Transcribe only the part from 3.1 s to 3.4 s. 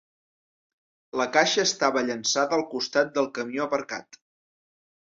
del